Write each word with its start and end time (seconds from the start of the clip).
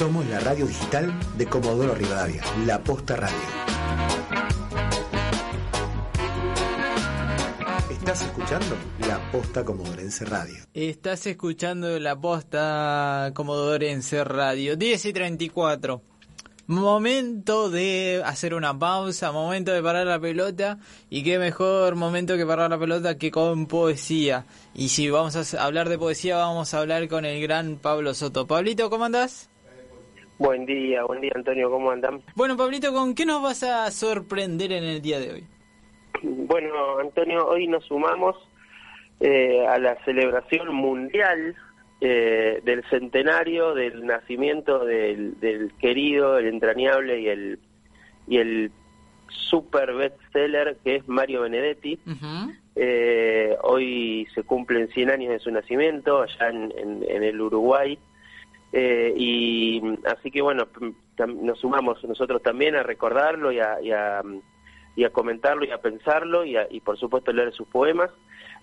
Somos 0.00 0.24
la 0.28 0.40
radio 0.40 0.66
digital 0.66 1.12
de 1.36 1.44
Comodoro 1.44 1.94
Rivadavia, 1.94 2.42
La 2.64 2.82
Posta 2.82 3.16
Radio. 3.16 3.36
Estás 7.90 8.22
escuchando 8.22 8.76
La 9.06 9.20
Posta 9.30 9.62
Comodorense 9.62 10.24
Radio. 10.24 10.64
Estás 10.72 11.26
escuchando 11.26 12.00
la 12.00 12.18
posta 12.18 13.30
Comodorense 13.34 14.24
Radio 14.24 14.74
10 14.74 15.04
y 15.04 15.12
34. 15.12 16.09
Momento 16.70 17.68
de 17.68 18.22
hacer 18.24 18.54
una 18.54 18.78
pausa, 18.78 19.32
momento 19.32 19.72
de 19.72 19.82
parar 19.82 20.06
la 20.06 20.20
pelota 20.20 20.78
y 21.10 21.24
qué 21.24 21.36
mejor 21.36 21.96
momento 21.96 22.36
que 22.36 22.46
parar 22.46 22.70
la 22.70 22.78
pelota 22.78 23.18
que 23.18 23.32
con 23.32 23.66
poesía. 23.66 24.46
Y 24.72 24.90
si 24.90 25.10
vamos 25.10 25.34
a 25.34 25.64
hablar 25.64 25.88
de 25.88 25.98
poesía 25.98 26.36
vamos 26.36 26.72
a 26.72 26.78
hablar 26.78 27.08
con 27.08 27.24
el 27.24 27.42
gran 27.42 27.80
Pablo 27.82 28.14
Soto. 28.14 28.46
Pablito, 28.46 28.88
¿cómo 28.88 29.06
andás? 29.06 29.50
Buen 30.38 30.64
día, 30.64 31.02
buen 31.02 31.20
día 31.20 31.32
Antonio, 31.34 31.68
¿cómo 31.72 31.90
andan? 31.90 32.22
Bueno, 32.36 32.56
Pablito, 32.56 32.92
¿con 32.92 33.16
qué 33.16 33.26
nos 33.26 33.42
vas 33.42 33.64
a 33.64 33.90
sorprender 33.90 34.70
en 34.70 34.84
el 34.84 35.02
día 35.02 35.18
de 35.18 35.32
hoy? 35.32 35.44
Bueno, 36.22 37.00
Antonio, 37.00 37.48
hoy 37.48 37.66
nos 37.66 37.84
sumamos 37.86 38.36
eh, 39.18 39.66
a 39.66 39.76
la 39.80 39.96
celebración 40.04 40.72
mundial 40.72 41.56
eh, 42.00 42.60
del 42.64 42.82
centenario 42.90 43.74
del 43.74 44.06
nacimiento 44.06 44.84
del, 44.84 45.38
del, 45.40 45.72
querido, 45.74 46.38
el 46.38 46.46
entrañable 46.46 47.20
y 47.20 47.28
el 47.28 47.58
y 48.26 48.38
el 48.38 48.70
super 49.28 49.92
bestseller 49.94 50.78
que 50.84 50.96
es 50.96 51.08
Mario 51.08 51.42
Benedetti. 51.42 51.98
eh, 52.76 53.56
hoy 53.62 54.26
se 54.34 54.42
cumplen 54.44 54.88
100 54.88 55.10
años 55.10 55.30
de 55.32 55.38
su 55.40 55.50
nacimiento 55.50 56.22
allá 56.22 56.48
en, 56.48 56.72
en, 56.76 57.04
en 57.08 57.22
el 57.22 57.40
Uruguay. 57.40 57.98
Eh, 58.72 59.12
y 59.16 59.82
así 60.06 60.30
que 60.30 60.40
bueno, 60.40 60.68
nos 61.26 61.58
sumamos 61.58 62.02
nosotros 62.04 62.40
también 62.42 62.76
a 62.76 62.82
recordarlo 62.82 63.50
y 63.50 63.58
a, 63.58 63.80
y 63.82 63.90
a, 63.90 64.22
y 64.96 65.04
a 65.04 65.10
comentarlo 65.10 65.64
y 65.64 65.70
a 65.70 65.78
pensarlo 65.78 66.44
y, 66.44 66.56
a, 66.56 66.66
y 66.70 66.80
por 66.80 66.98
supuesto 66.98 67.32
leer 67.32 67.52
sus 67.52 67.68
poemas. 67.68 68.10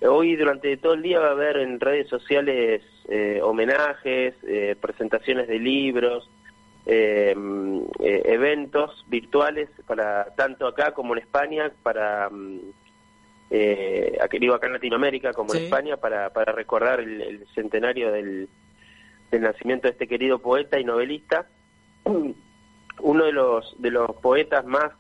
Hoy 0.02 0.36
durante 0.36 0.78
todo 0.78 0.94
el 0.94 1.02
día 1.02 1.20
va 1.20 1.30
a 1.30 1.32
haber 1.32 1.58
en 1.58 1.80
redes 1.80 2.08
sociales 2.08 2.84
eh, 3.08 3.40
homenajes, 3.42 4.36
eh, 4.44 4.76
presentaciones 4.80 5.48
de 5.48 5.60
libros, 5.60 6.30
eh, 6.86 7.36
eventos 8.00 9.06
virtuales 9.08 9.70
para 9.86 10.34
tanto 10.36 10.68
acá 10.68 10.94
como 10.94 11.14
en 11.16 11.24
España, 11.24 11.72
para 11.84 12.30
eh, 13.50 14.18
digo 14.40 14.54
acá 14.54 14.68
en 14.68 14.74
Latinoamérica 14.74 15.34
como 15.34 15.50
sí. 15.50 15.58
en 15.58 15.64
España, 15.66 15.98
para, 15.98 16.30
para 16.32 16.52
recordar 16.52 17.00
el, 17.00 17.22
el 17.22 17.48
centenario 17.56 18.12
del, 18.12 18.50
del 19.32 19.42
nacimiento 19.42 19.88
de 19.88 19.94
este 19.94 20.08
querido 20.08 20.40
poeta 20.40 20.80
y 20.80 20.84
novelista, 20.84 21.48
uno 23.02 23.26
de 23.26 23.32
los 23.32 23.76
de 23.82 23.92
los 23.92 24.16
poetas 24.18 24.66
más 24.66 24.92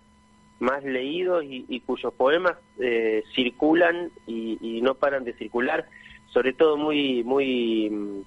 más 0.59 0.83
leídos 0.83 1.43
y, 1.43 1.65
y 1.67 1.81
cuyos 1.81 2.13
poemas 2.13 2.55
eh, 2.79 3.23
circulan 3.35 4.09
y, 4.25 4.57
y, 4.61 4.81
no 4.81 4.95
paran 4.95 5.23
de 5.23 5.33
circular, 5.33 5.87
sobre 6.33 6.53
todo 6.53 6.77
muy 6.77 7.23
muy 7.23 8.23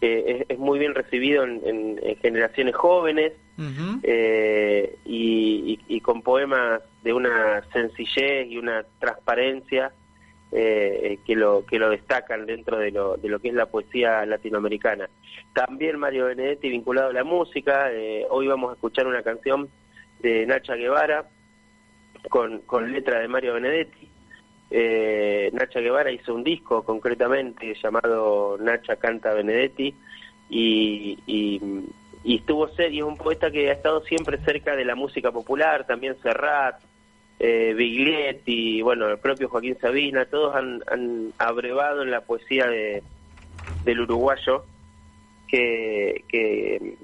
eh, 0.00 0.44
es, 0.48 0.50
es, 0.50 0.58
muy 0.58 0.78
bien 0.78 0.94
recibido 0.94 1.44
en, 1.44 1.60
en, 1.64 2.00
en 2.02 2.16
generaciones 2.16 2.74
jóvenes 2.74 3.32
uh 3.56 3.62
-huh. 3.62 4.00
eh, 4.02 4.96
y, 5.06 5.80
y, 5.88 6.00
con 6.00 6.20
poemas 6.20 6.82
de 7.02 7.14
una 7.14 7.62
sencillez 7.72 8.46
y 8.48 8.58
una 8.58 8.84
transparencia 8.98 9.92
eh, 10.52 11.18
que 11.26 11.34
lo 11.34 11.64
que 11.64 11.78
lo 11.78 11.88
destacan 11.88 12.44
dentro 12.44 12.78
de 12.78 12.90
lo, 12.90 13.16
de 13.16 13.28
lo 13.28 13.38
que 13.38 13.48
es 13.48 13.54
la 13.54 13.66
poesía 13.66 14.26
latinoamericana. 14.26 15.08
También 15.54 15.98
Mario 15.98 16.26
Benedetti 16.26 16.68
vinculado 16.68 17.10
a 17.10 17.14
la 17.14 17.24
música. 17.24 17.90
Hoy 18.28 18.46
vamos 18.46 18.70
a 18.70 18.74
escuchar 18.74 19.06
una 19.06 19.22
canción 19.22 19.68
de 20.20 20.46
Nacha 20.46 20.74
Guevara 20.76 21.24
con, 22.28 22.60
con 22.60 22.92
letra 22.92 23.20
de 23.20 23.28
Mario 23.28 23.54
Benedetti. 23.54 24.08
Eh, 24.70 25.50
Nacha 25.52 25.80
Guevara 25.80 26.10
hizo 26.10 26.34
un 26.34 26.42
disco 26.42 26.82
concretamente 26.82 27.74
llamado 27.80 28.58
Nacha 28.58 28.96
Canta 28.96 29.32
Benedetti 29.32 29.94
y, 30.48 31.18
y, 31.26 31.60
y 32.24 32.36
estuvo 32.36 32.68
y 32.76 32.98
es 32.98 33.04
un 33.04 33.16
poeta 33.16 33.50
que 33.50 33.70
ha 33.70 33.72
estado 33.72 34.02
siempre 34.02 34.38
cerca 34.38 34.74
de 34.74 34.84
la 34.84 34.96
música 34.96 35.30
popular, 35.30 35.86
también 35.86 36.16
Serrat, 36.20 36.80
eh, 37.38 37.74
Biglietti, 37.76 38.82
bueno, 38.82 39.08
el 39.08 39.18
propio 39.18 39.48
Joaquín 39.48 39.78
Sabina, 39.80 40.24
todos 40.24 40.54
han, 40.56 40.82
han 40.88 41.32
abrevado 41.38 42.02
en 42.02 42.10
la 42.10 42.22
poesía 42.22 42.66
de, 42.66 43.02
del 43.84 44.00
uruguayo 44.00 44.64
que, 45.48 46.24
que, 46.28 46.96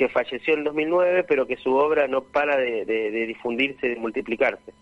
que, 0.00 0.08
falleció 0.08 0.54
en 0.54 0.64
2009, 0.64 1.24
pero 1.28 1.46
que 1.46 1.56
su 1.56 1.74
obra 1.74 2.08
no 2.08 2.22
para 2.22 2.56
de, 2.56 2.84
de, 2.84 3.10
de 3.10 3.26
difundirse, 3.26 3.88
de 3.88 3.96
multiplicarse. 3.96 4.72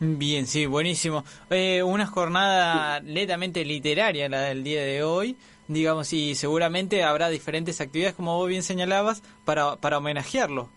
Bien, 0.00 0.46
sí, 0.46 0.66
buenísimo. 0.66 1.24
Eh, 1.50 1.82
una 1.82 2.06
jornada 2.06 3.00
netamente 3.00 3.64
literaria 3.64 4.28
la 4.28 4.42
del 4.42 4.62
día 4.62 4.82
de 4.84 5.02
hoy, 5.02 5.36
digamos, 5.66 6.12
y 6.12 6.36
seguramente 6.36 7.02
habrá 7.02 7.28
diferentes 7.28 7.80
actividades, 7.80 8.14
como 8.14 8.36
vos 8.36 8.48
bien 8.48 8.62
señalabas, 8.62 9.22
para, 9.44 9.76
para 9.76 9.98
homenajearlo. 9.98 10.68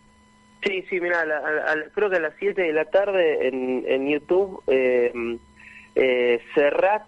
Sí, 0.64 0.84
sí, 0.90 1.00
mira, 1.00 1.22
a, 1.22 1.72
a, 1.72 1.76
creo 1.94 2.10
que 2.10 2.18
a 2.18 2.22
las 2.22 2.34
7 2.40 2.62
de 2.62 2.74
la 2.74 2.86
tarde 2.86 3.48
en, 3.48 3.84
en 3.88 4.10
YouTube, 4.10 4.64
eh, 4.68 5.12
eh, 5.96 6.40
Serrat 6.56 7.04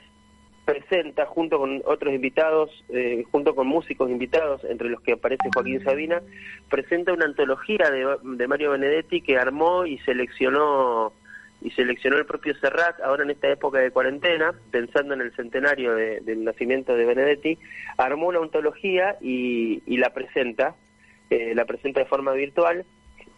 presenta 0.66 1.26
junto 1.26 1.60
con 1.60 1.82
otros 1.86 2.14
invitados, 2.14 2.70
eh, 2.90 3.24
junto 3.32 3.54
con 3.56 3.68
músicos 3.68 4.10
invitados, 4.10 4.64
entre 4.64 4.90
los 4.90 5.02
que 5.02 5.14
aparece 5.14 5.50
Joaquín 5.54 5.84
Sabina, 5.84 6.22
presenta 6.70 7.14
una 7.14 7.26
antología 7.26 7.90
de, 7.90 8.48
Mario 8.48 8.72
Benedetti 8.72 9.22
que 9.22 9.38
armó 9.38 9.86
y 9.86 9.98
seleccionó 10.00 11.14
y 11.62 11.72
seleccionó 11.72 12.18
el 12.18 12.26
propio 12.26 12.54
Serrat 12.56 13.00
ahora 13.02 13.24
en 13.24 13.32
esta 13.32 13.50
época 13.50 13.80
de 13.80 13.92
cuarentena, 13.92 14.54
pensando 14.70 15.14
en 15.14 15.22
el 15.22 15.34
centenario 15.34 15.96
de, 15.96 16.20
del 16.20 16.44
nacimiento 16.44 16.94
de 16.94 17.06
Benedetti, 17.06 17.58
armó 17.98 18.28
una 18.28 18.40
antología 18.40 19.16
y, 19.22 19.82
y 19.86 19.98
la 19.98 20.10
presenta, 20.10 20.76
eh, 21.30 21.54
la 21.56 21.64
presenta 21.64 22.02
de 22.02 22.06
forma 22.06 22.34
virtual 22.34 22.86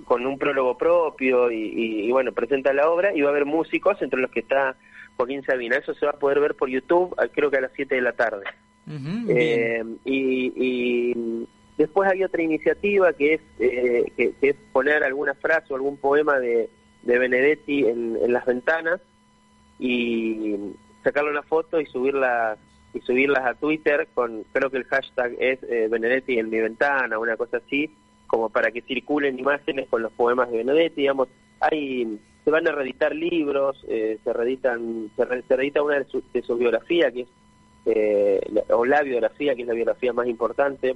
con 0.06 0.26
un 0.26 0.40
prólogo 0.40 0.76
propio 0.76 1.52
y, 1.52 1.56
y, 1.56 2.08
y, 2.08 2.12
bueno, 2.12 2.32
presenta 2.32 2.74
la 2.74 2.90
obra 2.90 3.14
y 3.14 3.22
va 3.22 3.28
a 3.28 3.32
haber 3.32 3.46
músicos 3.46 4.02
entre 4.02 4.20
los 4.20 4.32
que 4.32 4.40
está 4.40 4.76
Joaquín 5.18 5.44
Sabina. 5.44 5.78
Eso 5.78 5.94
se 5.94 6.06
va 6.06 6.14
a 6.14 6.20
poder 6.20 6.40
ver 6.40 6.56
por 6.56 6.70
YouTube, 6.70 7.16
creo 7.34 7.50
que 7.50 7.58
a 7.58 7.62
las 7.62 7.72
7 7.76 7.96
de 7.96 8.02
la 8.02 8.14
tarde. 8.14 8.44
Uh 8.88 8.92
-huh, 8.92 9.26
eh, 9.30 9.84
y, 10.06 10.54
y, 10.56 11.48
después 11.78 12.10
hay 12.12 12.24
otra 12.24 12.44
iniciativa 12.44 13.14
que 13.14 13.34
es, 13.36 13.42
eh, 13.60 14.12
que, 14.16 14.34
que, 14.34 14.50
es 14.50 14.56
poner 14.72 15.04
alguna 15.04 15.34
frase 15.34 15.74
o 15.74 15.76
algún 15.76 15.98
poema 15.98 16.40
de, 16.40 16.70
de 17.02 17.18
Benedetti 17.18 17.86
en, 17.86 18.18
en, 18.22 18.32
las 18.32 18.46
ventanas 18.46 19.02
y 19.80 20.56
sacarle 21.04 21.32
una 21.32 21.44
foto 21.44 21.82
y 21.82 21.86
subirla 21.88 22.58
y 22.94 23.02
subirlas 23.02 23.44
a 23.44 23.56
Twitter 23.56 24.08
con 24.14 24.46
creo 24.54 24.70
que 24.70 24.78
el 24.78 24.86
hashtag 24.86 25.34
es 25.40 25.62
eh, 25.64 25.88
Benedetti 25.90 26.40
en 26.40 26.50
mi 26.50 26.60
ventana 26.60 27.20
una 27.20 27.36
cosa 27.36 27.58
así 27.58 27.92
como 28.28 28.50
para 28.50 28.72
que 28.72 28.82
circulen 28.82 29.40
imágenes 29.40 29.88
con 29.90 30.02
los 30.02 30.12
poemas 30.12 30.50
de 30.52 30.58
Benedetti, 30.58 31.02
digamos, 31.02 31.28
hay 31.60 32.20
se 32.46 32.52
van 32.52 32.68
a 32.68 32.72
reeditar 32.72 33.14
libros, 33.14 33.84
eh, 33.88 34.20
se 34.24 34.32
reeditan 34.32 35.10
se, 35.16 35.26
re, 35.26 35.42
se, 35.48 35.56
reedita 35.56 35.82
una 35.82 36.00
de 36.00 36.06
su, 36.06 36.24
de 36.32 36.44
su 36.44 36.56
biografía 36.56 37.12
que 37.12 37.22
es 37.22 37.28
eh, 37.88 38.40
o 38.70 38.86
la 38.86 39.02
biografía 39.02 39.56
que 39.56 39.64
es 39.64 39.68
la 39.68 39.74
biografía 39.74 40.14
más 40.14 40.28
importante 40.28 40.96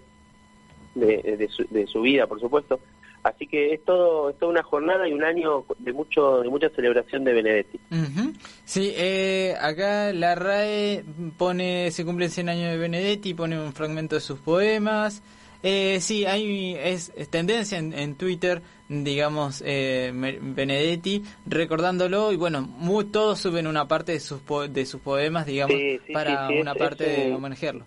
de, 0.95 1.37
de, 1.37 1.47
su, 1.49 1.65
de 1.69 1.87
su 1.87 2.01
vida, 2.01 2.27
por 2.27 2.39
supuesto. 2.39 2.79
Así 3.23 3.47
que 3.47 3.73
es 3.73 3.83
todo, 3.83 4.29
es 4.29 4.37
toda 4.37 4.51
una 4.51 4.63
jornada 4.63 5.07
y 5.07 5.13
un 5.13 5.23
año 5.23 5.65
de 5.79 5.91
mucho 5.91 6.41
de 6.41 6.49
mucha 6.49 6.69
celebración 6.69 7.23
de 7.25 7.33
Benedetti. 7.33 7.79
Uh. 7.91 8.31
Sí, 8.63 8.93
eh, 8.95 9.55
acá 9.59 10.13
la 10.13 10.35
RAE 10.35 11.03
pone, 11.37 11.91
se 11.91 12.05
cumplen 12.05 12.29
100 12.29 12.49
años 12.49 12.71
de 12.71 12.77
Benedetti, 12.77 13.33
pone 13.33 13.59
un 13.59 13.73
fragmento 13.73 14.15
de 14.15 14.21
sus 14.21 14.39
poemas. 14.39 15.21
Eh, 15.61 15.99
sí, 15.99 16.25
hay 16.25 16.75
es, 16.75 17.11
tendencia 17.29 17.77
en, 17.77 18.15
Twitter, 18.15 18.61
digamos, 18.87 19.61
eh, 19.65 20.11
Benedetti, 20.13 21.23
recordándolo 21.45 22.31
y 22.31 22.37
bueno, 22.37 22.67
todos 23.11 23.39
suben 23.39 23.67
una 23.67 23.87
parte 23.87 24.13
de 24.13 24.19
sus, 24.19 24.41
de 24.69 24.85
sus 24.85 25.01
poemas, 25.01 25.45
digamos, 25.45 25.75
para 26.13 26.47
una 26.49 26.75
parte 26.75 27.03
de 27.03 27.33
homenajearlo. 27.33 27.85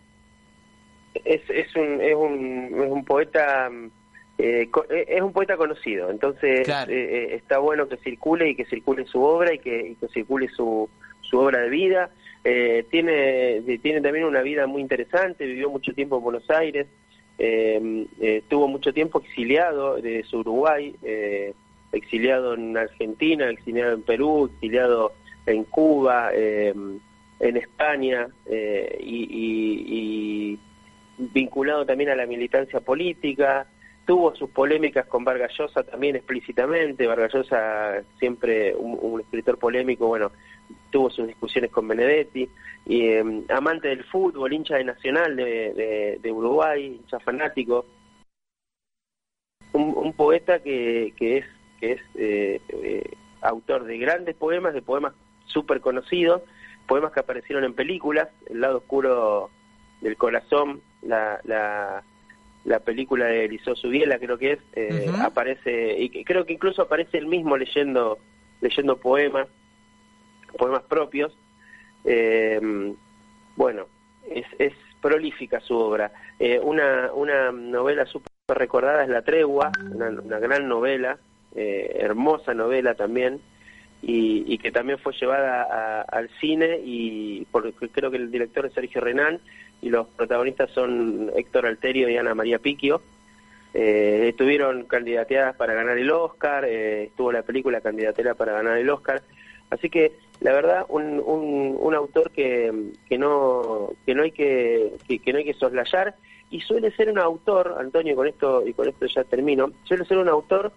Es, 1.25 1.43
es, 1.49 1.75
un, 1.77 2.01
es, 2.01 2.15
un, 2.15 2.83
es 2.83 2.91
un 2.91 3.05
poeta... 3.05 3.71
Eh, 4.39 4.69
eh, 4.91 5.05
es 5.09 5.23
un 5.23 5.33
poeta 5.33 5.57
conocido, 5.57 6.11
entonces 6.11 6.67
eh, 6.89 7.35
está 7.35 7.59
bueno 7.59 7.87
que 7.87 7.97
circule 7.99 8.49
y 8.49 8.57
que 8.57 8.65
circule 8.65 9.05
su 9.05 9.23
obra 9.23 9.55
y 9.55 9.59
que, 9.59 9.91
y 9.91 9.95
que 9.95 10.09
circule 10.09 10.49
su, 10.49 10.89
su 11.21 11.39
obra 11.39 11.61
de 11.61 11.69
vida. 11.69 12.11
tiene, 12.91 13.61
tiene 13.83 14.01
también 14.01 14.25
una 14.25 14.43
vida 14.43 14.67
muy 14.67 14.83
interesante, 14.83 15.47
vivió 15.47 15.71
mucho 15.71 15.93
tiempo 15.93 16.17
en 16.17 16.25
Buenos 16.25 16.51
Aires, 16.51 16.89
eh, 17.45 18.07
estuvo 18.21 18.69
mucho 18.69 18.93
tiempo 18.93 19.21
exiliado 19.21 19.97
de 19.97 20.23
su 20.23 20.39
Uruguay, 20.39 20.95
eh, 21.03 21.55
exiliado 21.91 22.55
en 22.55 22.77
Argentina, 22.77 23.51
exiliado 23.51 23.95
en 23.95 24.03
Perú, 24.03 24.49
exiliado 24.55 25.13
en 25.47 25.65
Cuba, 25.65 26.31
eh, 26.33 26.73
en 27.41 27.57
España 27.57 28.29
y, 29.01 30.57
vinculado 31.19 31.85
también 31.85 32.11
a 32.11 32.15
la 32.15 32.27
militancia 32.27 32.79
política. 32.79 33.67
Tuvo 34.07 34.37
sus 34.37 34.51
polémicas 34.51 35.07
con 35.07 35.25
Vargas 35.25 35.53
Llosa 35.59 35.83
también 35.83 36.15
explícitamente. 36.15 37.09
Vargas 37.09 37.35
Llosa, 37.35 38.03
siempre 38.21 38.73
un 38.77 39.21
escritor 39.21 39.59
polémico, 39.59 40.07
bueno, 40.07 40.31
tuvo 40.93 41.11
sus 41.11 41.27
discusiones 41.27 41.73
con 41.73 41.89
Benedetti 41.89 42.49
y 42.87 43.09
em, 43.09 43.45
amante 43.49 43.89
del 43.89 44.05
fútbol, 44.05 44.53
hincha 44.53 44.77
de 44.77 44.85
Nacional 44.85 45.35
de, 45.35 46.19
de, 46.23 46.33
Uruguay, 46.33 47.01
hincha 47.01 47.19
fanático, 47.19 47.87
un, 49.73 50.13
poeta 50.13 50.61
que, 50.61 51.15
que 51.17 51.39
es, 51.39 51.47
que 51.81 51.93
es 51.93 52.01
eh, 52.15 52.61
eh, 52.69 53.11
autor 53.41 53.85
de 53.85 53.99
grandes 53.99 54.37
poemas, 54.37 54.75
de 54.75 54.83
poemas 54.83 55.15
súper 55.47 55.81
conocidos, 55.81 56.43
poemas 56.87 57.13
que 57.13 57.21
aparecieron 57.21 57.65
en 57.65 57.75
películas, 57.75 58.29
El 58.49 58.61
lado 58.61 58.79
oscuro 58.79 59.51
del 60.03 60.17
corazón, 60.17 60.83
la, 61.01 61.41
la, 61.45 62.05
la 62.65 62.81
película 62.81 63.27
de 63.27 63.47
Eliseo 63.47 63.75
Subiela 63.75 64.19
creo 64.19 64.37
que 64.37 64.53
es, 64.53 64.59
eh, 64.75 65.11
aparece, 65.21 65.97
y 65.99 66.25
creo 66.25 66.45
que 66.45 66.53
incluso 66.53 66.83
aparece 66.83 67.19
él 67.19 67.27
mismo 67.27 67.57
leyendo, 67.57 68.19
leyendo 68.61 68.99
poemas, 68.99 69.49
poemas 70.57 70.83
propios, 70.83 71.33
eh, 72.05 72.95
bueno, 73.57 73.87
es, 74.29 74.47
es, 74.59 74.73
prolífica 75.01 75.59
su 75.59 75.77
obra. 75.77 76.13
Eh, 76.39 76.61
una, 76.63 77.11
una 77.13 77.51
novela 77.51 78.07
súper 78.07 78.31
recordada 78.47 79.03
es 79.03 79.09
La 79.09 79.23
Tregua, 79.23 79.73
una, 79.93 80.39
gran 80.39 80.69
novela, 80.69 81.19
eh, 81.57 81.97
hermosa 81.99 82.55
novela 82.55 82.95
también, 82.95 83.41
y, 84.01 84.59
que 84.59 84.71
también 84.71 85.01
fue 85.01 85.13
llevada 85.21 86.03
al 86.03 86.29
cine, 86.41 86.79
y 86.85 87.47
porque 87.51 87.73
creo 87.89 88.13
que 88.13 88.17
el 88.17 88.31
director 88.31 88.65
es 88.65 88.75
Sergio 88.75 89.01
Renán, 89.01 89.41
y 89.81 89.91
los 89.91 90.07
protagonistas 90.07 90.71
son 90.71 91.33
Héctor 91.35 91.67
Alterio 91.67 92.09
y 92.09 92.17
Ana 92.17 92.37
María 92.37 92.61
Piquio. 92.61 93.03
estuvieron 93.75 94.85
candidateadas 94.85 95.57
para 95.57 95.75
ganar 95.75 95.99
el 95.99 96.13
Oscar, 96.13 96.65
estuvo 96.65 97.33
la 97.33 97.43
película 97.43 97.81
candidatera 97.81 98.35
para 98.35 98.53
ganar 98.53 98.79
el 98.79 98.89
Oscar. 98.89 99.21
Así 99.73 99.89
que 99.89 100.13
la 100.41 100.53
verdad 100.53 100.85
un, 100.91 101.19
un, 101.25 101.95
autor 101.95 102.31
que, 102.31 102.91
que 103.09 103.17
no 103.17 103.95
que 104.05 104.15
no 104.15 104.23
hay 104.23 104.31
que, 104.31 104.93
que, 105.09 105.33
no 105.33 105.39
hay 105.39 105.47
que 105.47 105.55
soslayar. 105.55 106.15
Y 106.51 106.61
suele 106.61 106.91
ser 106.95 107.11
un 107.11 107.19
autor 107.19 107.77
Antonio 107.81 108.15
con 108.15 108.29
esto 108.29 108.67
y 108.67 108.75
con 108.75 108.87
esto 108.87 109.07
ya 109.07 109.25
termino 109.25 109.73
suele 109.85 110.05
ser 110.05 110.19
un 110.19 110.29
autor 110.29 110.73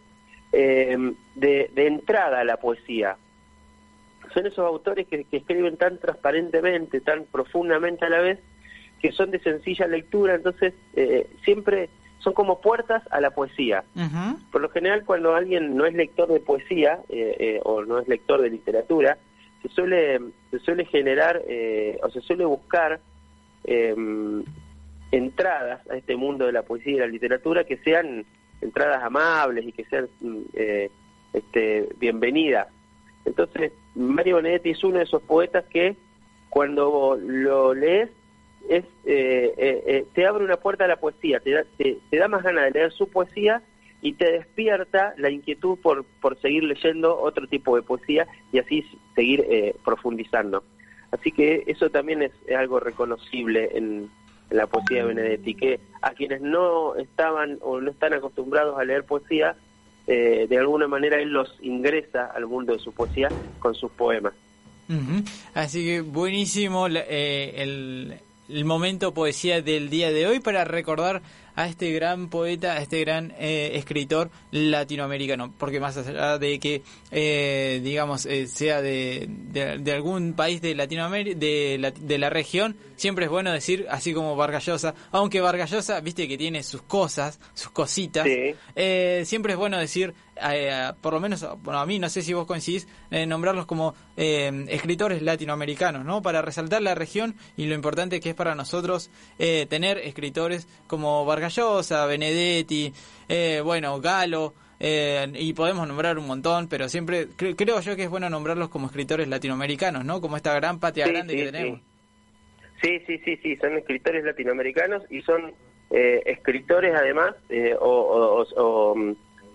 eh, 0.54 0.98
de, 1.36 1.70
entrada 1.76 2.40
a 2.40 2.46
la 2.46 2.56
poesía. 2.56 3.18
Son 4.34 4.46
esos 4.46 4.66
autores 4.66 5.08
que, 5.08 5.26
escriben 5.30 5.76
tan 5.76 6.00
transparentemente 6.00 7.02
tan 7.02 7.26
profundamente 7.26 8.06
a 8.06 8.10
la 8.10 8.22
vez 8.22 8.40
que 9.02 9.12
son 9.12 9.30
de 9.30 9.40
sencilla 9.40 9.88
lectura. 9.88 10.36
Entonces 10.36 10.74
eh, 10.96 11.28
siempre 11.44 11.90
son 12.25 12.33
como 12.33 12.60
puertas 12.60 13.04
a 13.12 13.22
la 13.22 13.30
poesía. 13.30 13.83
Por 14.51 14.62
lo 14.62 14.69
general, 14.69 15.06
cuando 15.06 15.36
alguien 15.36 15.77
no 15.77 15.86
es 15.86 15.94
lector 15.94 16.27
de 16.27 16.39
poesía 16.39 17.00
eh, 17.07 17.60
o 17.63 17.86
no 17.86 18.00
es 18.00 18.07
lector 18.07 18.42
de 18.42 18.50
literatura, 18.50 19.19
se 19.62 19.69
suele, 19.69 20.19
se 20.50 20.60
suele 20.60 20.86
generar 20.86 21.44
eh, 21.48 22.00
o 22.01 22.10
se 22.10 22.22
suele 22.22 22.44
buscar 22.45 23.00
em, 23.63 24.44
entradas 25.12 25.88
a 25.88 25.98
este 25.98 26.16
mundo 26.16 26.48
de 26.48 26.51
la 26.51 26.63
poesía 26.63 26.94
y 26.95 27.00
la 27.00 27.07
literatura 27.07 27.63
que 27.63 27.77
sean 27.77 28.25
entradas 28.60 29.04
amables 29.04 29.68
y 29.68 29.72
que 29.72 29.86
sean 29.86 30.10
mm, 30.19 30.42
eh, 30.56 30.89
este, 31.31 31.89
bienvenidas. 32.00 32.68
Entonces, 33.24 33.72
Mario 33.94 34.38
Benedetti 34.38 34.72
es 34.72 34.83
uno 34.83 34.98
de 34.98 35.04
esos 35.04 35.22
poetas 35.22 35.63
que 35.66 35.95
cuando 36.50 37.19
lo 37.22 37.75
lees 37.75 38.10
es 38.70 38.86
eh, 39.06 40.06
te 40.14 40.26
abre 40.26 40.44
una 40.44 40.58
puerta 40.58 40.86
a 40.86 40.88
la 40.88 40.98
poesía, 40.98 41.40
te 41.40 41.52
da, 41.52 41.64
te 41.78 42.18
da 42.18 42.28
más 42.28 42.44
ganas 42.44 42.66
de 42.66 42.72
leer 42.72 42.92
su 42.92 43.08
poesía 43.10 43.62
y 44.06 44.14
te 44.14 44.32
despierta 44.32 45.16
la 45.18 45.32
inquietud 45.32 45.80
por, 45.82 46.06
por 46.22 46.40
seguir 46.40 46.64
leyendo 46.64 47.20
otro 47.20 47.48
tipo 47.48 47.76
de 47.76 47.82
poesía 47.82 48.28
y 48.52 48.60
así 48.60 48.86
seguir 49.16 49.44
eh, 49.50 49.76
profundizando. 49.84 50.64
Así 51.10 51.32
que 51.32 51.64
eso 51.66 51.90
también 51.90 52.22
es, 52.22 52.32
algo 52.56 52.80
reconocible 52.80 53.72
en, 53.74 54.10
la 54.52 54.68
poesía 54.68 55.00
de 55.00 55.06
Benedetti, 55.06 55.56
que 55.56 55.80
a 56.04 56.12
quienes 56.12 56.40
no 56.40 56.96
estaban 56.98 57.58
o 57.62 57.82
no 57.82 57.90
están 57.90 58.14
acostumbrados 58.14 58.78
a 58.78 58.84
leer 58.84 59.04
poesía, 59.04 59.56
eh, 60.06 60.46
de 60.48 60.58
alguna 60.60 60.88
manera 60.88 61.20
él 61.20 61.30
los 61.30 61.58
ingresa 61.64 62.28
al 62.28 62.46
mundo 62.46 62.74
de 62.74 62.80
su 62.80 62.94
poesía 62.94 63.30
con 63.58 63.74
sus 63.74 63.90
poemas. 63.94 64.34
Así 65.56 65.84
que 65.84 66.02
buenísimo 66.02 66.88
eh, 66.88 67.54
el, 67.56 68.20
el 68.50 68.66
momento 68.66 69.14
poesía 69.14 69.62
del 69.62 69.90
día 69.90 70.12
de 70.12 70.28
hoy 70.28 70.40
para 70.40 70.66
recordar 70.66 71.22
a 71.56 71.68
este 71.68 71.92
gran 71.92 72.30
poeta, 72.30 72.74
a 72.74 72.81
este 72.81 73.00
gran 73.02 73.34
eh, 73.40 73.72
escritor 73.75 74.30
latinoamericano, 74.52 75.54
porque 75.57 75.80
más 75.80 75.98
allá 75.98 76.38
de 76.38 76.60
que, 76.60 76.84
eh, 77.12 77.80
digamos, 77.84 78.25
eh, 78.25 78.48
sea 78.48 78.81
de, 78.81 79.28
de, 79.30 79.92
algún 79.94 80.34
país 80.34 80.62
de 80.62 80.75
Latinoamérica, 80.75 81.38
de 81.40 81.78
la, 81.80 81.92
de 81.92 82.18
la 82.18 82.30
región, 82.30 82.75
siempre 82.98 83.25
es 83.25 83.31
bueno 83.31 83.52
decir, 83.52 83.86
así 83.90 84.13
como 84.13 84.36
Vargallosa, 84.36 84.96
aunque 85.12 85.40
Vargallosa, 85.40 86.02
viste 86.02 86.28
que 86.28 86.38
tiene 86.38 86.62
sus 86.63 86.81
cosas, 86.81 87.40
sus 87.54 87.72
cositas, 87.72 88.28
siempre 89.24 89.54
es 89.54 89.58
bueno 89.58 89.78
decir, 89.78 90.13
por 91.01 91.13
lo 91.13 91.19
menos, 91.22 91.46
bueno, 91.63 91.80
a 91.80 91.86
mí 91.86 92.00
no 92.00 92.10
sé 92.10 92.22
si 92.22 92.34
vos 92.34 92.46
coincidís, 92.46 92.88
nombrarlos 93.28 93.66
como 93.66 93.96
escritores 94.18 95.22
latinoamericanos, 95.22 96.04
¿no? 96.06 96.22
Para 96.22 96.42
resaltar 96.42 96.81
la 96.81 96.96
región 96.96 97.36
y 97.56 97.66
lo 97.68 97.75
importante 97.75 98.19
que 98.19 98.30
es 98.30 98.36
para 98.36 98.56
nosotros 98.56 99.10
tener 99.38 99.98
escritores 100.00 100.68
como 100.88 101.24
Vargallosa 101.25 101.45
Gallosa, 101.46 102.08
Benedetti, 102.08 102.92
eh, 103.30 103.62
bueno, 103.64 104.02
Galo, 104.02 104.54
eh, 104.80 105.28
y 105.36 105.54
podemos 105.54 105.88
nombrar 105.88 106.18
un 106.18 106.25
montón, 106.25 106.68
pero 106.68 106.90
siempre 106.90 107.28
creo 107.38 107.80
yo 107.82 107.96
que 107.96 108.04
es 108.04 108.10
bueno 108.10 108.30
nombrarlos 108.32 108.70
como 108.70 108.88
escritores 108.88 109.28
latinoamericanos, 109.28 110.04
¿no? 110.04 110.22
Como 110.22 110.38
esta 110.38 110.56
gran 110.56 110.80
patria 110.80 111.08
grande 111.08 111.36
que 111.36 111.52
tenemos. 111.52 111.80
Sí. 112.82 113.00
sí, 113.06 113.20
sí, 113.24 113.38
sí, 113.44 113.56
son 113.58 113.78
escritores 113.78 114.25
latinoamericanos 114.25 115.04
y 115.12 115.22
son 115.22 115.54
eh, 115.92 116.24
escritores 116.25 116.96
además 116.96 117.36
o, 117.80 118.44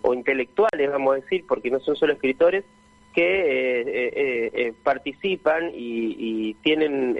o, 0.02 0.14
intelectuales, 0.14 0.90
vamos 0.90 1.14
a 1.14 1.20
decir, 1.20 1.44
porque 1.46 1.70
no 1.70 1.80
son 1.80 1.96
solo 1.96 2.12
escritores 2.12 2.64
que 3.14 4.72
participan 4.84 5.72
y, 5.74 6.14
y 6.50 6.54
tienen 6.62 7.16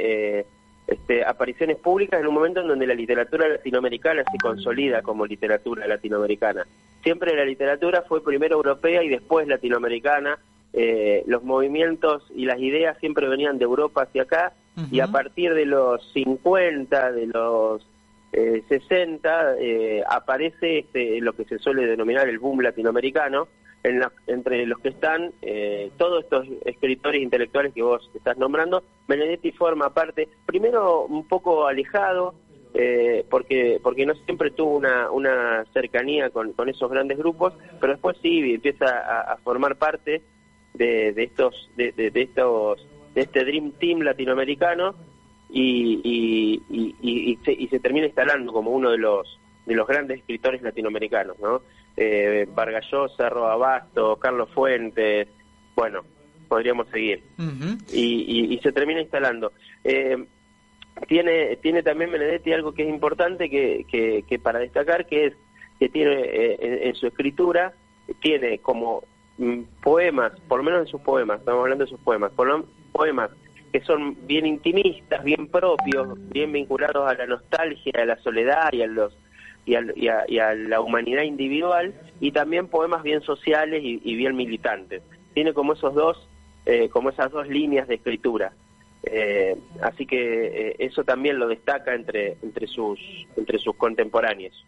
este, 0.90 1.24
apariciones 1.24 1.76
públicas 1.76 2.20
en 2.20 2.26
un 2.26 2.34
momento 2.34 2.60
en 2.60 2.66
donde 2.66 2.84
la 2.84 2.94
literatura 2.94 3.48
latinoamericana 3.48 4.24
se 4.30 4.38
consolida 4.38 5.02
como 5.02 5.24
literatura 5.24 5.86
latinoamericana. 5.86 6.66
Siempre 7.04 7.36
la 7.36 7.44
literatura 7.44 8.02
fue 8.02 8.24
primero 8.24 8.56
europea 8.56 9.04
y 9.04 9.08
después 9.08 9.46
latinoamericana. 9.46 10.38
Eh, 10.72 11.22
los 11.26 11.44
movimientos 11.44 12.24
y 12.34 12.44
las 12.44 12.58
ideas 12.58 12.98
siempre 12.98 13.28
venían 13.28 13.58
de 13.58 13.64
Europa 13.64 14.02
hacia 14.02 14.22
acá 14.22 14.52
y 14.90 15.00
a 15.00 15.08
partir 15.08 15.54
de 15.54 15.66
los 15.66 16.04
50, 16.12 17.12
de 17.12 17.26
los 17.26 17.86
60, 18.32 19.54
eh, 19.54 19.98
eh, 19.98 20.02
aparece 20.08 20.80
este, 20.80 21.20
lo 21.20 21.34
que 21.34 21.44
se 21.44 21.58
suele 21.58 21.86
denominar 21.86 22.28
el 22.28 22.38
boom 22.38 22.60
latinoamericano, 22.60 23.48
entre 23.82 24.66
los 24.66 24.78
que 24.80 24.90
están 24.90 25.32
eh, 25.42 25.90
todos 25.96 26.24
estos 26.24 26.46
escritores 26.64 27.22
intelectuales 27.22 27.72
que 27.72 27.82
vos 27.82 28.10
estás 28.14 28.36
nombrando, 28.36 28.82
Benedetti 29.08 29.52
forma 29.52 29.94
parte, 29.94 30.28
primero 30.46 31.04
un 31.06 31.26
poco 31.26 31.66
alejado, 31.66 32.34
eh, 32.74 33.24
porque 33.28 33.80
porque 33.82 34.06
no 34.06 34.14
siempre 34.14 34.50
tuvo 34.50 34.76
una, 34.76 35.10
una 35.10 35.64
cercanía 35.72 36.30
con, 36.30 36.52
con 36.52 36.68
esos 36.68 36.90
grandes 36.90 37.18
grupos, 37.18 37.54
pero 37.80 37.94
después 37.94 38.16
sí 38.22 38.54
empieza 38.54 39.32
a, 39.32 39.36
formar 39.38 39.76
parte 39.76 40.22
de, 40.74 41.12
de 41.12 41.22
estos 41.24 41.70
de, 41.76 41.92
de, 41.92 42.12
estos 42.14 42.86
de 43.14 43.22
este 43.22 43.44
Dream 43.44 43.72
Team 43.72 44.00
latinoamericano 44.00 44.94
y, 45.48 46.00
y, 46.04 46.94
y, 47.00 47.36
se, 47.44 47.52
y 47.52 47.66
se 47.66 47.80
termina 47.80 48.06
instalando 48.06 48.52
como 48.52 48.70
uno 48.70 48.90
de 48.90 48.98
los 48.98 49.40
de 49.66 49.74
los 49.74 49.86
grandes 49.86 50.18
escritores 50.18 50.62
latinoamericanos, 50.62 51.38
¿no? 51.40 51.62
Eh, 52.02 52.48
Vargas 52.54 52.86
Llosa, 52.90 53.28
Roa 53.28 53.52
Abasto, 53.52 54.16
Carlos 54.16 54.48
Fuentes, 54.54 55.28
bueno, 55.76 56.00
podríamos 56.48 56.88
seguir. 56.88 57.22
y, 57.92 58.58
se 58.62 58.72
termina 58.72 59.02
instalando. 59.02 59.52
Eh, 59.84 60.16
tiene, 61.08 61.56
tiene 61.56 61.82
también 61.82 62.10
Benedetti 62.10 62.54
algo 62.54 62.72
que 62.72 62.84
es 62.84 62.88
importante 62.88 63.50
que, 63.50 63.84
que, 64.26 64.38
para 64.38 64.60
destacar, 64.60 65.06
que 65.06 65.26
es 65.26 65.34
que 65.78 65.90
tiene 65.90 66.22
eh, 66.22 66.88
en, 66.88 66.94
su 66.94 67.06
escritura, 67.06 67.74
tiene 68.22 68.60
como 68.60 69.02
mm, 69.36 69.60
poemas, 69.82 70.32
por 70.48 70.60
lo 70.60 70.64
menos 70.64 70.80
en 70.80 70.86
sus 70.86 71.02
poemas, 71.02 71.40
estamos 71.40 71.60
hablando 71.60 71.84
de 71.84 71.90
sus 71.90 72.00
poemas, 72.00 72.32
por 72.32 72.64
poemas 72.92 73.30
que 73.74 73.82
son 73.82 74.16
bien 74.26 74.46
intimistas, 74.46 75.22
bien 75.22 75.48
propios, 75.48 76.18
bien 76.30 76.50
vinculados 76.50 77.06
a 77.06 77.14
la 77.14 77.26
nostalgia, 77.26 77.92
a 77.94 78.06
la 78.06 78.16
soledad 78.22 78.72
y 78.72 78.80
a 78.80 78.86
los 78.86 79.14
y 79.70 80.38
a, 80.38 80.54
la 80.54 80.80
humanidad 80.80 81.22
individual, 81.22 81.94
y 82.20 82.32
también 82.32 82.68
poemas 82.68 83.02
bien 83.02 83.22
sociales 83.22 83.82
y, 83.84 84.14
bien 84.14 84.36
militantes. 84.36 85.02
Tiene 85.34 85.52
como 85.52 85.74
esos 85.74 85.94
dos, 85.94 86.28
eh, 86.66 86.88
como 86.88 87.10
esas 87.10 87.30
dos 87.30 87.48
líneas 87.48 87.88
de 87.88 87.94
escritura. 87.96 88.52
Eh, 89.02 89.56
así 89.80 90.04
que 90.04 90.70
eh, 90.70 90.76
eso 90.78 91.04
también 91.04 91.38
lo 91.38 91.48
destaca 91.48 91.94
entre 91.94 92.36
entre 92.42 92.66
sus 92.66 93.00
entre 93.34 93.58
sus 93.58 93.74
contemporáneos. 93.76 94.66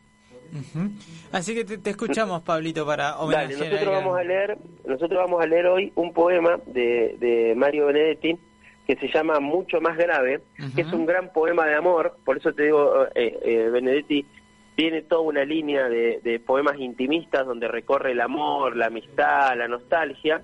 Así 1.33 1.55
que 1.55 1.65
te, 1.65 1.91
escuchamos, 1.91 2.43
Pablito, 2.45 2.87
para 2.87 3.19
homenajear. 3.19 3.59
nosotros 3.59 3.95
vamos 3.95 4.19
a 4.19 4.25
leer, 4.25 4.59
nosotros 4.87 5.19
vamos 5.19 5.43
a 5.43 5.47
leer 5.47 5.67
hoy 5.67 5.93
un 5.97 6.15
poema 6.15 6.59
de, 6.67 7.17
de 7.19 7.55
Mario 7.57 7.87
Benedetti 7.87 8.39
que 8.87 8.97
se 8.97 9.09
llama 9.09 9.39
Mucho 9.39 9.81
más 9.81 9.97
grave, 9.97 10.41
que 10.75 10.81
es 10.83 10.93
un 10.93 11.07
gran 11.07 11.33
poema 11.33 11.67
de 11.67 11.75
amor. 11.75 12.17
Por 12.25 12.39
eso 12.39 12.53
te 12.53 12.65
digo, 12.65 13.07
Benedetti 13.15 14.27
tiene 14.75 15.03
toda 15.03 15.23
una 15.23 15.45
línea 15.45 15.89
de, 15.89 16.41
poemas 16.45 16.79
intimistas 16.79 17.47
donde 17.47 17.69
recorre 17.69 18.13
el 18.13 18.21
amor, 18.21 18.77
la 18.77 18.87
amistad, 18.87 19.57
la 19.57 19.69
nostalgia, 19.69 20.43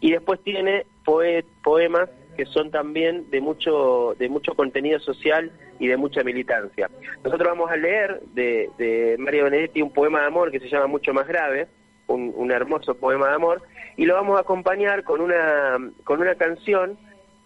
y 0.00 0.12
después 0.12 0.40
tiene 0.42 0.86
poemas 1.04 2.10
que 2.36 2.46
son 2.46 2.70
también 2.70 3.30
de 3.30 3.40
mucho, 3.40 4.14
de 4.18 4.28
mucho 4.28 4.54
contenido 4.54 4.98
social 4.98 5.52
y 5.78 5.86
de 5.86 5.96
mucha 5.96 6.22
militancia. 6.22 6.90
Nosotros 7.22 7.48
vamos 7.48 7.70
a 7.70 7.76
leer 7.76 8.20
de, 8.34 9.16
Mario 9.18 9.44
Benedetti 9.44 9.82
un 9.82 9.92
poema 9.92 10.20
de 10.20 10.26
amor 10.26 10.50
que 10.50 10.60
se 10.60 10.68
llama 10.68 10.86
Mucho 10.86 11.14
más 11.14 11.26
grave, 11.26 11.68
un, 12.06 12.50
hermoso 12.50 12.96
poema 12.96 13.28
de 13.28 13.34
amor, 13.34 13.62
y 13.96 14.04
lo 14.04 14.14
vamos 14.14 14.36
a 14.36 14.40
acompañar 14.40 15.04
con 15.04 15.20
una, 15.20 15.78
con 16.04 16.20
una 16.20 16.34
canción 16.34 16.98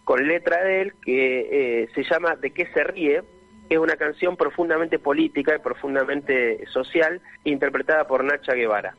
con 0.04 0.26
letra 0.26 0.64
de 0.64 0.80
él 0.80 0.94
que 1.04 1.82
eh, 1.82 1.88
se 1.94 2.02
llama 2.02 2.34
¿De 2.36 2.50
qué 2.50 2.66
se 2.72 2.82
ríe? 2.82 3.22
Es 3.68 3.78
una 3.78 3.96
canción 3.96 4.36
profundamente 4.36 4.98
política 4.98 5.54
y 5.56 5.58
profundamente 5.58 6.66
social, 6.68 7.20
interpretada 7.44 8.06
por 8.06 8.24
Nacha 8.24 8.54
Guevara. 8.54 8.94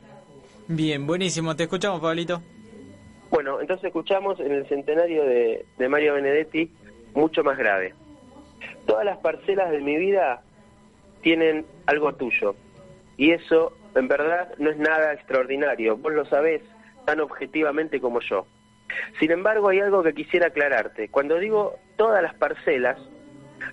Bien, 0.68 1.06
buenísimo. 1.06 1.56
Te 1.56 1.64
escuchamos, 1.64 2.00
Pablito. 2.00 2.42
Bueno, 3.30 3.60
entonces 3.60 3.86
escuchamos 3.86 4.38
en 4.40 4.52
el 4.52 4.68
centenario 4.68 5.24
de, 5.24 5.64
de 5.78 5.88
Mario 5.88 6.14
Benedetti, 6.14 6.70
mucho 7.14 7.42
más 7.42 7.58
grave. 7.58 7.94
Todas 8.86 9.04
las 9.04 9.18
parcelas 9.18 9.70
de 9.70 9.80
mi 9.80 9.96
vida 9.96 10.42
tienen 11.22 11.66
algo 11.86 12.14
tuyo. 12.14 12.54
Y 13.16 13.32
eso, 13.32 13.76
en 13.94 14.08
verdad, 14.08 14.54
no 14.58 14.70
es 14.70 14.78
nada 14.78 15.12
extraordinario. 15.12 15.96
Vos 15.96 16.12
lo 16.12 16.24
sabés 16.26 16.62
tan 17.04 17.20
objetivamente 17.20 18.00
como 18.00 18.20
yo. 18.20 18.46
Sin 19.18 19.30
embargo, 19.30 19.68
hay 19.68 19.80
algo 19.80 20.02
que 20.02 20.14
quisiera 20.14 20.48
aclararte. 20.48 21.08
Cuando 21.08 21.38
digo 21.38 21.76
todas 21.96 22.22
las 22.22 22.34
parcelas, 22.34 22.98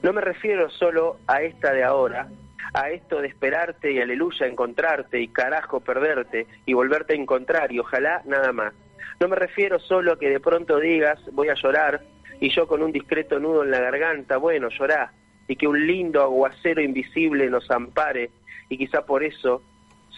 no 0.04 0.14
me 0.14 0.22
refiero 0.22 0.70
solo 0.70 1.18
a 1.28 1.42
esta 1.42 1.74
de 1.74 1.84
ahora, 1.84 2.30
a 2.74 2.90
esto 2.90 3.22
de 3.22 3.28
esperarte 3.28 3.92
y 3.92 4.00
aleluya 4.00 4.46
encontrarte 4.46 5.20
y 5.20 5.28
carajo 5.30 5.80
perderte 5.80 6.48
y 6.66 6.74
volverte 6.74 7.14
a 7.14 7.18
encontrar 7.18 7.72
y 7.72 7.80
ojalá 7.80 8.22
nada 8.26 8.52
más. 8.52 8.74
No 9.20 9.28
me 9.28 9.36
refiero 9.36 9.80
solo 9.80 10.14
a 10.14 10.20
que 10.20 10.30
de 10.30 10.40
pronto 10.40 10.80
digas 10.80 11.20
voy 11.32 11.50
a 11.50 11.56
llorar 11.56 12.02
y 12.40 12.50
yo 12.50 12.68
con 12.68 12.84
un 12.84 12.92
discreto 12.92 13.40
nudo 13.40 13.64
en 13.64 13.72
la 13.72 13.80
garganta, 13.80 14.38
bueno, 14.38 14.70
llorá, 14.70 15.12
y 15.48 15.56
que 15.56 15.68
un 15.68 15.88
lindo 15.88 16.22
aguacero 16.22 16.82
invisible 16.82 17.50
nos 17.50 17.70
ampare 17.72 18.30
y 18.70 18.78
quizá 18.78 19.06
por 19.06 19.24
eso 19.24 19.64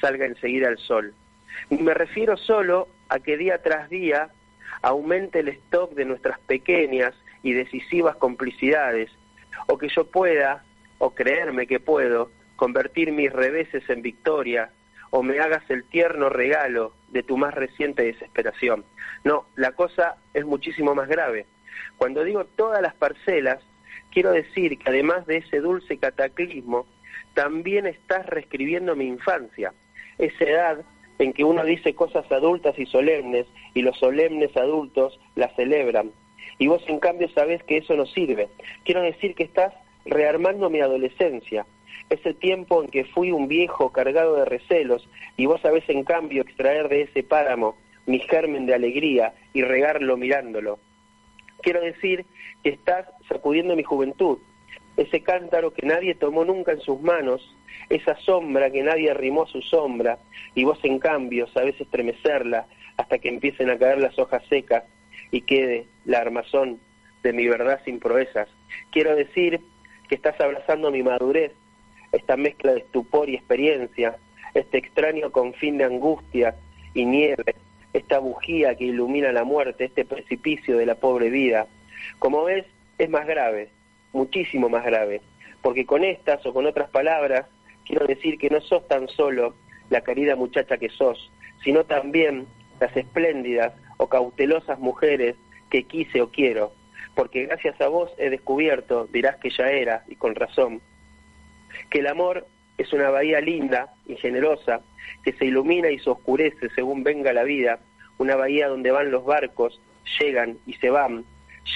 salga 0.02 0.26
enseguida 0.26 0.68
el 0.68 0.78
sol. 0.78 1.14
Me 1.70 1.94
refiero 1.94 2.36
solo 2.36 2.88
a 3.10 3.20
que 3.20 3.38
día 3.38 3.62
tras 3.62 3.90
día 3.90 4.30
aumente 4.82 5.40
el 5.40 5.50
stock 5.50 5.94
de 5.94 6.06
nuestras 6.06 6.40
pequeñas 6.42 7.14
y 7.44 7.54
decisivas 7.54 8.16
complicidades 8.18 9.10
o 9.68 9.78
que 9.78 9.90
yo 9.90 10.06
pueda, 10.06 10.64
o 10.98 11.12
creerme 11.12 11.68
que 11.68 11.80
puedo, 11.80 12.32
convertir 12.56 13.12
mis 13.12 13.32
reveses 13.32 13.90
en 13.90 14.02
victoria, 14.02 14.72
o 15.12 15.24
me 15.24 15.40
hagas 15.40 15.64
el 15.70 15.84
tierno 15.86 16.30
regalo 16.30 16.94
de 17.10 17.24
tu 17.24 17.38
más 17.38 17.54
reciente 17.54 18.04
desesperación. 18.04 18.86
No, 19.24 19.46
la 19.56 19.72
cosa 19.72 20.18
es 20.34 20.46
muchísimo 20.46 20.94
más 20.94 21.08
grave. 21.08 21.46
Cuando 21.98 22.24
digo 22.24 22.46
todas 22.46 22.82
las 22.82 22.94
parcelas, 22.94 23.60
quiero 24.12 24.32
decir 24.32 24.78
que 24.78 24.90
además 24.90 25.26
de 25.26 25.38
ese 25.38 25.60
dulce 25.60 25.98
cataclismo, 25.98 26.86
también 27.34 27.88
estás 27.88 28.26
reescribiendo 28.26 28.96
mi 28.96 29.08
infancia, 29.08 29.74
esa 30.18 30.44
edad 30.44 30.86
en 31.20 31.34
que 31.34 31.44
uno 31.44 31.64
dice 31.64 31.96
cosas 31.96 32.30
adultas 32.32 32.78
y 32.80 32.86
solemnes 32.86 33.46
y 33.74 33.82
los 33.82 33.98
solemnes 33.98 34.56
adultos 34.56 35.20
las 35.36 35.54
celebran, 35.56 36.12
y 36.60 36.68
vos 36.68 36.84
en 36.88 37.00
cambio 37.00 37.28
sabés 37.30 37.64
que 37.64 37.78
eso 37.78 37.96
no 37.96 38.06
sirve. 38.06 38.50
Quiero 38.84 39.02
decir 39.02 39.34
que 39.34 39.44
estás 39.44 39.74
rearmando 40.06 40.70
mi 40.70 40.82
adolescencia, 40.82 41.66
ese 42.10 42.34
tiempo 42.34 42.84
en 42.84 42.90
que 42.90 43.06
fui 43.06 43.32
un 43.32 43.48
viejo 43.48 43.92
cargado 43.92 44.36
de 44.36 44.46
recelos 44.46 45.08
y 45.38 45.46
vos 45.46 45.62
sabés 45.62 45.88
en 45.90 46.04
cambio 46.04 46.42
extraer 46.42 46.90
de 46.90 47.04
ese 47.04 47.24
páramo 47.24 47.76
mi 48.06 48.20
germen 48.20 48.66
de 48.66 48.76
alegría 48.76 49.34
y 49.54 49.62
regarlo 49.62 50.18
mirándolo. 50.18 50.80
Quiero 51.62 51.82
decir 51.82 52.26
que 52.64 52.70
estás 52.70 53.08
sacudiendo 53.28 53.76
mi 53.76 53.84
juventud, 53.84 54.40
ese 54.98 55.22
cántaro 55.22 55.74
que 55.74 55.86
nadie 55.86 56.16
tomó 56.16 56.44
nunca 56.44 56.72
en 56.72 56.82
sus 56.82 57.00
manos, 57.02 57.56
esa 57.90 58.16
sombra 58.18 58.72
que 58.72 58.84
nadie 58.84 59.12
arrimó 59.12 59.44
a 59.44 59.48
su 59.48 59.62
sombra, 59.62 60.18
y 60.56 60.64
vos 60.64 60.80
en 60.84 61.00
cambio 61.00 61.48
sabés 61.48 61.80
estremecerla 61.80 62.66
hasta 62.98 63.20
que 63.20 63.30
empiecen 63.30 63.70
a 63.70 63.78
caer 63.78 64.00
las 64.00 64.18
hojas 64.18 64.44
secas 64.50 64.84
y 65.32 65.42
quede 65.42 65.86
la 66.06 66.20
armazón 66.20 66.80
de 67.24 67.34
mi 67.34 67.48
verdad 67.48 67.82
sin 67.86 68.00
proezas. 68.00 68.48
Quiero 68.92 69.16
decir 69.16 69.62
que 70.08 70.16
estás 70.16 70.40
abrazando 70.40 70.92
mi 70.92 71.04
madurez, 71.04 71.52
esta 72.12 72.38
mezcla 72.38 72.74
de 72.74 72.80
estupor 72.80 73.30
y 73.30 73.36
experiencia, 73.36 74.18
este 74.54 74.78
extraño 74.78 75.32
confín 75.32 75.78
de 75.78 75.86
angustia 75.86 76.56
y 76.94 77.06
nieve, 77.06 77.56
esta 77.94 78.20
bujía 78.20 78.76
que 78.76 78.86
ilumina 78.86 79.32
la 79.32 79.44
muerte, 79.44 79.86
este 79.86 80.06
precipicio 80.06 80.78
de 80.78 80.86
la 80.86 80.96
pobre 80.96 81.30
vida. 81.30 81.68
Como 82.18 82.44
ves, 82.44 82.66
es 82.98 83.10
más 83.10 83.28
grave, 83.28 83.70
muchísimo 84.14 84.70
más 84.70 84.86
grave, 84.86 85.22
porque 85.62 85.86
con 85.86 86.04
estas 86.04 86.46
o 86.46 86.54
con 86.54 86.66
otras 86.66 86.90
palabras 86.90 87.46
quiero 87.86 88.08
decir 88.08 88.38
que 88.38 88.50
no 88.50 88.62
sos 88.62 88.88
tan 88.88 89.08
solo 89.08 89.56
la 89.90 90.02
querida 90.02 90.36
muchacha 90.36 90.78
que 90.78 90.90
sos, 90.90 91.32
sino 91.64 91.84
también 91.86 92.48
las 92.80 92.96
espléndidas 92.96 93.74
o 94.00 94.08
cautelosas 94.08 94.80
mujeres 94.80 95.36
que 95.70 95.84
quise 95.84 96.22
o 96.22 96.32
quiero, 96.32 96.72
porque 97.16 97.46
gracias 97.46 97.80
a 97.82 97.90
vos 97.90 98.10
he 98.18 98.30
descubierto, 98.30 99.08
dirás 99.12 99.36
que 99.36 99.50
ya 99.50 99.70
era, 99.70 100.04
y 100.08 100.16
con 100.16 100.36
razón, 100.36 100.82
que 101.92 102.00
el 102.00 102.08
amor 102.08 102.48
es 102.78 102.94
una 102.94 103.10
bahía 103.10 103.42
linda 103.42 103.94
y 104.08 104.16
generosa, 104.16 104.80
que 105.24 105.34
se 105.34 105.46
ilumina 105.46 105.92
y 105.92 106.00
se 106.00 106.10
oscurece 106.10 106.70
según 106.76 107.04
venga 107.04 107.34
la 107.34 107.44
vida, 107.44 107.80
una 108.18 108.38
bahía 108.38 108.70
donde 108.70 108.92
van 108.92 109.12
los 109.12 109.26
barcos, 109.26 109.82
llegan 110.20 110.58
y 110.66 110.74
se 110.76 110.90
van, 110.90 111.26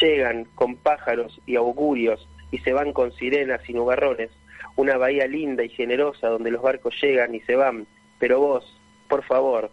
llegan 0.02 0.46
con 0.56 0.78
pájaros 0.78 1.42
y 1.46 1.58
augurios 1.58 2.28
y 2.52 2.60
se 2.60 2.72
van 2.72 2.94
con 2.94 3.12
sirenas 3.12 3.68
y 3.68 3.74
nubarrones, 3.74 4.32
una 4.78 4.96
bahía 4.98 5.28
linda 5.28 5.64
y 5.64 5.70
generosa 5.70 6.30
donde 6.30 6.52
los 6.52 6.62
barcos 6.62 6.96
llegan 7.02 7.36
y 7.36 7.42
se 7.42 7.58
van, 7.58 7.86
pero 8.18 8.40
vos, 8.40 8.80
por 9.10 9.24
favor, 9.24 9.72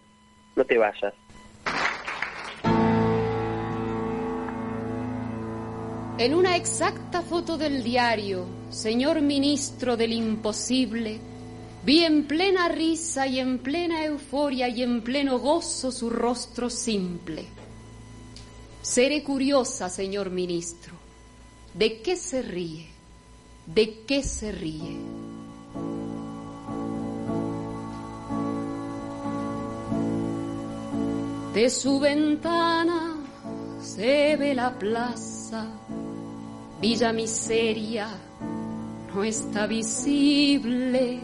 no 0.56 0.64
te 0.64 0.78
vayas. 0.78 1.14
En 6.20 6.34
una 6.34 6.54
exacta 6.54 7.22
foto 7.22 7.56
del 7.56 7.82
diario, 7.82 8.44
señor 8.68 9.22
ministro 9.22 9.96
del 9.96 10.12
imposible, 10.12 11.18
vi 11.82 12.04
en 12.04 12.26
plena 12.26 12.68
risa 12.68 13.26
y 13.26 13.38
en 13.38 13.58
plena 13.60 14.04
euforia 14.04 14.68
y 14.68 14.82
en 14.82 15.00
pleno 15.00 15.38
gozo 15.38 15.90
su 15.90 16.10
rostro 16.10 16.68
simple. 16.68 17.46
Seré 18.82 19.22
curiosa, 19.22 19.88
señor 19.88 20.28
ministro, 20.28 20.92
¿de 21.72 22.02
qué 22.02 22.16
se 22.16 22.42
ríe? 22.42 22.90
¿De 23.64 24.02
qué 24.06 24.22
se 24.22 24.52
ríe? 24.52 24.98
De 31.54 31.70
su 31.70 31.98
ventana 31.98 33.16
se 33.80 34.36
ve 34.36 34.54
la 34.54 34.78
plaza 34.78 35.66
Villa 36.80 37.12
Miseria 37.12 38.08
no 39.14 39.22
está 39.22 39.66
visible. 39.66 41.20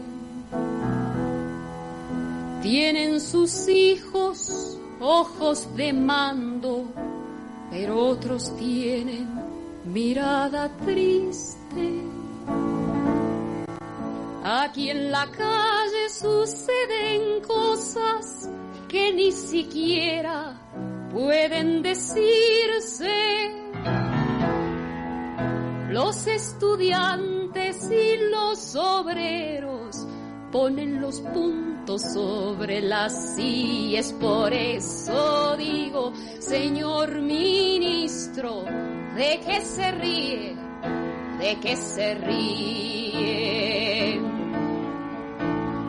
Tienen 2.61 3.19
sus 3.19 3.67
hijos 3.67 4.77
ojos 4.99 5.75
de 5.75 5.93
mando, 5.93 6.85
pero 7.71 8.05
otros 8.05 8.55
tienen 8.57 9.27
mirada 9.85 10.69
triste. 10.85 12.03
Aquí 14.43 14.91
en 14.91 15.11
la 15.11 15.25
calle 15.25 16.09
suceden 16.09 17.41
cosas 17.41 18.47
que 18.87 19.11
ni 19.11 19.31
siquiera 19.31 20.55
pueden 21.11 21.81
decirse. 21.81 23.56
Los 25.97 26.27
estudiantes 26.27 27.89
y 27.89 28.17
los 28.29 28.75
obreros 28.75 30.05
ponen 30.51 31.01
los 31.01 31.21
puntos 31.21 32.03
sobre 32.13 32.81
las 32.81 33.33
sillas. 33.35 34.13
Por 34.13 34.53
eso 34.53 35.57
digo, 35.57 36.13
señor 36.37 37.19
ministro, 37.19 38.63
¿de 39.15 39.41
qué 39.43 39.61
se 39.61 39.91
ríe? 39.91 40.55
¿De 41.39 41.57
qué 41.63 41.75
se 41.75 42.13
ríe? 42.13 43.41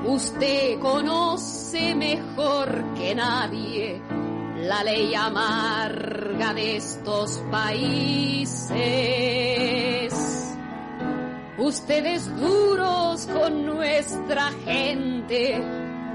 Usted 0.07 0.79
conoce 0.79 1.95
mejor 1.95 2.95
que 2.95 3.15
nadie 3.15 4.00
la 4.57 4.83
ley 4.85 5.15
amarga 5.15 6.55
de 6.55 6.77
estos 6.77 7.43
países. 7.50 8.79
Ustedes 11.59 12.35
duros 12.37 13.27
con 13.27 13.67
nuestra 13.67 14.50
gente, 14.65 15.61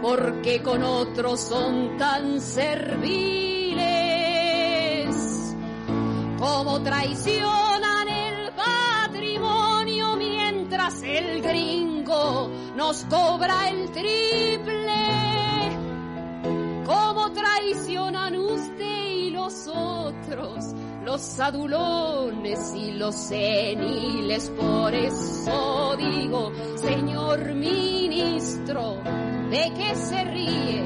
porque 0.01 0.63
con 0.63 0.83
otros 0.83 1.41
son 1.41 1.97
tan 1.97 2.39
serviles. 2.41 3.85
Como 6.39 6.81
traicionan 6.81 8.07
el 8.09 8.51
patrimonio 8.53 10.15
mientras 10.15 11.03
el 11.03 11.41
gringo 11.41 12.49
nos 12.75 13.03
cobra 13.05 13.69
el 13.69 13.91
triple 13.91 15.23
cómo 16.85 17.31
traicionan 17.31 18.35
usted 18.35 19.05
y 19.15 19.29
los 19.31 19.67
otros, 19.67 20.73
los 21.05 21.39
adulones 21.39 22.73
y 22.75 22.91
los 22.91 23.15
seniles. 23.15 24.49
Por 24.49 24.93
eso 24.93 25.95
digo, 25.97 26.51
señor 26.75 27.53
ministro, 27.53 28.97
¿de 29.49 29.71
qué 29.75 29.95
se 29.95 30.23
ríe? 30.23 30.83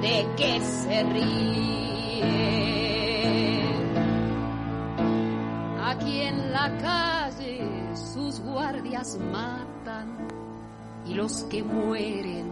¿De 0.00 0.26
qué 0.36 0.60
se 0.60 1.02
ríe? 1.02 1.52
Aquí 5.84 6.20
en 6.22 6.52
la 6.52 6.76
calle 6.78 7.94
sus 7.94 8.40
guardias 8.40 9.18
matan 9.18 10.28
y 11.06 11.14
los 11.14 11.44
que 11.44 11.62
mueren 11.62 12.50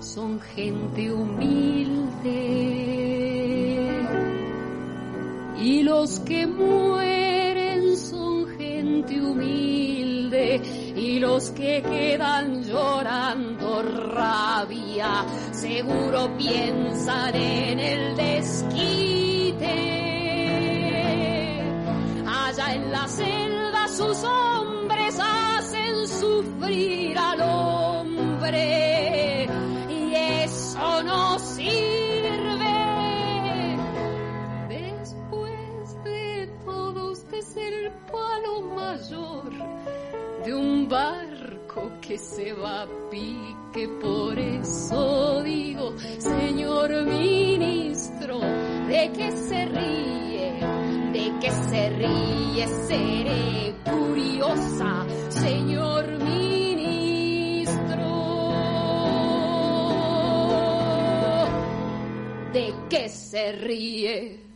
son 0.00 0.40
gente 0.40 1.12
humilde 1.12 2.79
los 6.00 6.18
que 6.20 6.46
mueren 6.46 7.94
son 7.98 8.46
gente 8.56 9.20
humilde 9.20 10.62
y 10.96 11.18
los 11.18 11.50
que 11.50 11.82
quedan 11.82 12.64
llorando 12.64 13.82
rabia 13.82 15.26
seguro 15.52 16.34
piensan 16.38 17.34
en 17.34 17.78
el 17.78 18.16
desquite. 18.16 19.76
Allá 22.26 22.74
en 22.76 22.90
la 22.90 23.06
selva 23.06 23.88
sus 23.88 24.24
hombres 24.24 25.18
hacen 25.20 26.08
sufrir 26.08 27.18
al 27.18 27.40
hombre 27.42 28.89
es 37.40 37.56
el 37.56 37.90
palo 38.12 38.60
mayor 38.60 39.50
de 40.44 40.54
un 40.54 40.86
barco 40.86 41.90
que 42.02 42.18
se 42.18 42.52
va 42.52 42.82
a 42.82 42.88
pique. 43.10 43.88
Por 43.98 44.38
eso 44.38 45.42
digo, 45.42 45.94
señor 46.18 46.90
ministro, 47.06 48.40
¿de 48.40 49.10
qué 49.16 49.32
se 49.32 49.64
ríe? 49.64 50.60
¿De 51.14 51.32
qué 51.40 51.50
se 51.50 51.88
ríe? 51.90 52.68
Seré 52.88 53.74
curiosa, 53.84 55.06
señor 55.30 56.04
ministro. 56.18 56.50
de 62.52 62.74
qué 62.90 63.08
se 63.08 63.52
ríe. 63.52 64.49